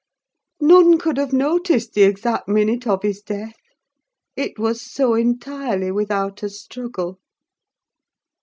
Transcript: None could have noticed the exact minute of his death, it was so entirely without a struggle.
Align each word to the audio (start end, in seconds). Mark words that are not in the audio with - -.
None 0.59 0.97
could 0.97 1.17
have 1.17 1.31
noticed 1.31 1.93
the 1.93 2.01
exact 2.01 2.47
minute 2.47 2.87
of 2.87 3.03
his 3.03 3.21
death, 3.21 3.53
it 4.35 4.57
was 4.57 4.81
so 4.81 5.13
entirely 5.13 5.91
without 5.91 6.41
a 6.41 6.49
struggle. 6.49 7.19